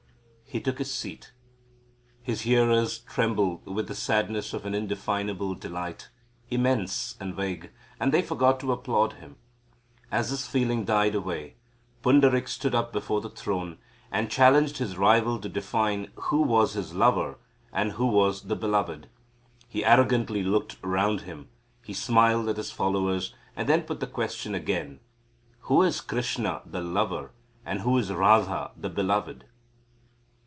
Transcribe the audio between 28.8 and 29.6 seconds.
beloved?"